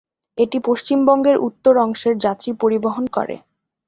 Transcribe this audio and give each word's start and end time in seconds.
এটি 0.37 0.57
পশ্চিমবঙ্গের 0.65 1.37
উত্তর 1.39 1.73
অংশের 1.77 2.15
যাত্রী 2.17 2.51
পরিবহন 2.61 3.05
করে। 3.07 3.35